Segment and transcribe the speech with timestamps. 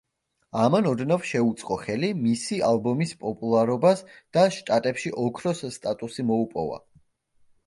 [0.61, 4.03] ამან ოდნავ შეუწყო ხელი მისი ალბომის პოპულარობას
[4.39, 6.83] და შტატებში ოქროს სტატუსი მოუპოვა.